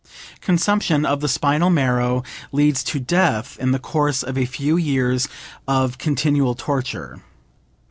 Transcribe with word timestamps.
Consumption 0.39 1.05
of 1.05 1.19
the 1.21 1.27
spinal 1.27 1.69
marrow 1.69 2.23
leads 2.51 2.83
to 2.85 2.99
death 2.99 3.55
in 3.59 3.69
the 3.69 3.77
course 3.77 4.23
of 4.23 4.35
a 4.35 4.45
few 4.47 4.75
years 4.75 5.27
of 5.67 5.99
continual 5.99 6.55
torture. 6.55 7.19